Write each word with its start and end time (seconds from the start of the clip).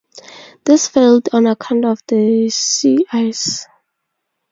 This 0.65 0.87
failed 0.87 1.29
on 1.31 1.45
account 1.45 1.85
of 1.85 2.01
the 2.07 2.49
sea 2.49 3.05
ice. 3.13 3.67